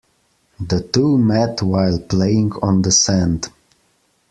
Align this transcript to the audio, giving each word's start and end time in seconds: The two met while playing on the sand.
The 0.59 0.81
two 0.81 1.19
met 1.19 1.61
while 1.61 1.99
playing 1.99 2.53
on 2.63 2.81
the 2.81 2.89
sand. 2.89 3.51